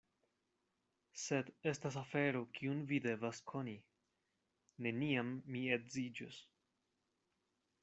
[1.23, 3.77] Sed estas afero, kiun vi devas koni:
[4.87, 6.43] neniam mi edziĝos.